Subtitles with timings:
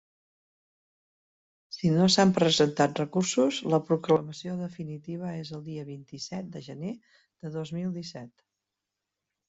[1.75, 7.57] Si no s'han presentat recursos, la proclamació definitiva és el dia vint-i-set de gener de
[7.61, 8.49] dos mil disset.